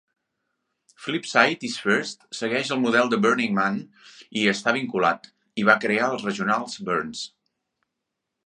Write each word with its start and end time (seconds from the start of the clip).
Flipside 1.07 1.63
is 1.69 1.75
First 1.83 2.23
segueix 2.37 2.71
el 2.75 2.81
model 2.85 3.11
de 3.13 3.19
Burning 3.25 3.53
Man 3.59 3.77
i 4.39 4.43
hi 4.45 4.49
està 4.55 4.75
vinculat, 4.81 5.31
i 5.65 5.69
va 5.71 5.77
crear 5.85 6.09
els 6.17 6.27
Regional 6.31 6.67
Burns. 6.91 7.23